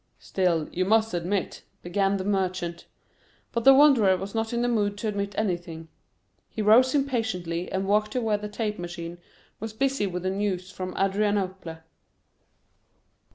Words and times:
"Still, 0.17 0.67
you 0.71 0.83
must 0.83 1.13
admit—" 1.13 1.61
began 1.83 2.17
the 2.17 2.25
Merchant. 2.25 2.87
But 3.51 3.65
the 3.65 3.73
Wanderer 3.75 4.17
was 4.17 4.33
not 4.33 4.51
in 4.51 4.63
the 4.63 4.67
mood 4.67 4.97
to 4.97 5.07
admit 5.07 5.35
anything. 5.37 5.89
He 6.49 6.63
rose 6.63 6.95
impatiently 6.95 7.71
and 7.71 7.85
walked 7.87 8.13
to 8.13 8.19
where 8.21 8.39
the 8.39 8.49
tape 8.49 8.79
machine 8.79 9.19
was 9.59 9.73
busy 9.73 10.07
with 10.07 10.23
the 10.23 10.31
news 10.31 10.71
from 10.71 10.95
Adrianople. 10.97 11.77